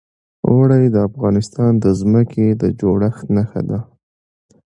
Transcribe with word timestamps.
اوړي 0.49 0.83
د 0.91 0.97
افغانستان 1.09 1.71
د 1.83 1.85
ځمکې 1.99 2.47
د 2.61 2.63
جوړښت 2.79 3.23
نښه 3.35 3.61
ده. 3.69 3.79